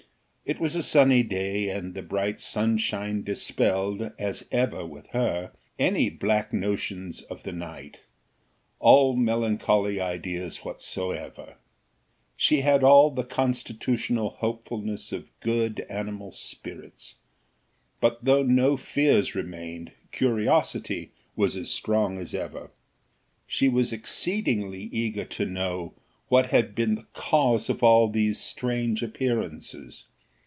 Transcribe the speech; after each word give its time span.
It 0.43 0.59
was 0.59 0.75
a 0.75 0.83
sunny 0.83 1.23
day, 1.23 1.69
and 1.69 1.93
the 1.93 2.01
bright 2.01 2.41
sunshine 2.41 3.23
dispelled, 3.23 4.11
as 4.19 4.45
ever 4.51 4.85
with 4.85 5.07
her, 5.11 5.51
any 5.79 6.09
black 6.09 6.51
notions 6.51 7.21
of 7.21 7.43
the 7.43 7.53
night, 7.53 8.01
all 8.77 9.15
melancholy 9.15 10.01
ideas 10.01 10.57
whatsoever. 10.65 11.55
She 12.35 12.59
had 12.61 12.83
all 12.83 13.11
the 13.11 13.23
constitutional 13.23 14.29
hopefulness 14.31 15.13
of 15.13 15.29
good 15.39 15.85
animal 15.89 16.33
spirits. 16.33 17.15
But 18.01 18.25
though 18.25 18.43
no 18.43 18.75
fears 18.75 19.33
remained, 19.33 19.93
curiosity 20.11 21.11
was 21.33 21.55
as 21.55 21.71
strong 21.71 22.17
as 22.17 22.33
ever. 22.33 22.71
She 23.47 23.69
was 23.69 23.93
exceedingly 23.93 24.89
eager 24.91 25.23
to 25.23 25.45
know 25.45 25.93
what 26.27 26.47
had 26.47 26.75
been 26.75 26.95
the 26.95 27.05
cause 27.13 27.69
of 27.69 27.81
all 27.83 28.09
these 28.09 28.37
strange 28.37 29.01
appearances. 29.01 30.07